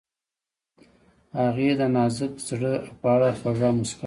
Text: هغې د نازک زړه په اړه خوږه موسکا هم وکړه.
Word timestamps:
هغې 1.39 1.69
د 1.79 1.81
نازک 1.95 2.33
زړه 2.47 2.73
په 2.99 3.07
اړه 3.15 3.29
خوږه 3.39 3.69
موسکا 3.77 3.85
هم 3.85 3.85
وکړه. 3.89 3.99